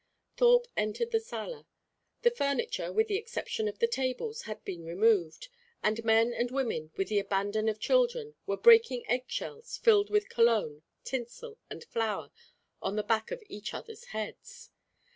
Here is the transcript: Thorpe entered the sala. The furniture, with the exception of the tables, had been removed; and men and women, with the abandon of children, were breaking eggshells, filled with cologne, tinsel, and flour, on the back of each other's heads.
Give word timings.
Thorpe 0.35 0.65
entered 0.75 1.11
the 1.11 1.19
sala. 1.19 1.67
The 2.23 2.31
furniture, 2.31 2.91
with 2.91 3.07
the 3.07 3.17
exception 3.17 3.67
of 3.67 3.77
the 3.77 3.85
tables, 3.87 4.41
had 4.45 4.65
been 4.65 4.83
removed; 4.83 5.47
and 5.83 6.03
men 6.03 6.33
and 6.33 6.49
women, 6.49 6.89
with 6.97 7.07
the 7.09 7.19
abandon 7.19 7.69
of 7.69 7.79
children, 7.79 8.33
were 8.47 8.57
breaking 8.57 9.07
eggshells, 9.07 9.77
filled 9.77 10.09
with 10.09 10.27
cologne, 10.27 10.81
tinsel, 11.03 11.59
and 11.69 11.83
flour, 11.83 12.31
on 12.81 12.95
the 12.95 13.03
back 13.03 13.29
of 13.29 13.43
each 13.47 13.75
other's 13.75 14.05
heads. 14.05 14.71